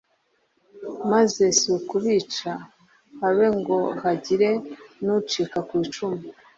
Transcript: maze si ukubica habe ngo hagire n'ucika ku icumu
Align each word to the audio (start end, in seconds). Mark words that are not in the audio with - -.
maze 1.11 1.43
si 1.59 1.67
ukubica 1.77 2.51
habe 3.21 3.47
ngo 3.57 3.77
hagire 4.01 4.49
n'ucika 5.03 5.57
ku 5.67 5.73
icumu 5.85 6.21